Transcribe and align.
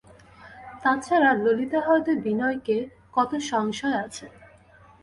তা 0.81 0.91
ছাড়া 1.05 1.31
ললিতা 1.35 1.79
হয়তো 1.87 2.11
বিনয়কে– 2.23 2.89
কত 3.13 3.31
সংশয় 3.51 3.97
আছে। 4.05 4.25